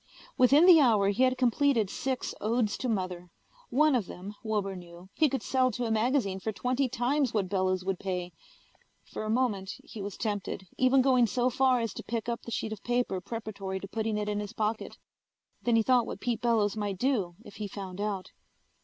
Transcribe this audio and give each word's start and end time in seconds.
Within 0.35 0.65
the 0.65 0.79
hour 0.79 1.09
he 1.09 1.21
had 1.21 1.37
completed 1.37 1.87
six 1.87 2.33
odes 2.41 2.75
to 2.79 2.89
Mother. 2.89 3.29
One 3.69 3.93
of 3.93 4.07
them, 4.07 4.33
Wilbur 4.43 4.75
knew, 4.75 5.09
he 5.13 5.29
could 5.29 5.43
sell 5.43 5.69
to 5.69 5.85
a 5.85 5.91
magazine 5.91 6.39
for 6.39 6.51
twenty 6.51 6.89
times 6.89 7.35
what 7.35 7.49
Bellows 7.49 7.85
would 7.85 7.99
pay. 7.99 8.33
For 9.03 9.25
a 9.25 9.29
moment 9.29 9.75
he 9.83 10.01
was 10.01 10.17
tempted, 10.17 10.65
even 10.75 11.03
going 11.03 11.27
so 11.27 11.51
far 11.51 11.81
as 11.81 11.93
to 11.93 12.03
pick 12.03 12.27
up 12.27 12.41
the 12.41 12.49
sheet 12.51 12.73
of 12.73 12.81
paper 12.83 13.21
preparatory 13.21 13.79
to 13.79 13.87
putting 13.87 14.17
it 14.17 14.27
in 14.27 14.39
his 14.39 14.53
pocket. 14.53 14.97
Then 15.61 15.75
he 15.75 15.83
thought 15.83 16.01
of 16.05 16.07
what 16.07 16.19
Pete 16.19 16.41
Bellows 16.41 16.75
might 16.75 16.97
do 16.97 17.35
if 17.45 17.57
he 17.57 17.67
found 17.67 18.01
out. 18.01 18.31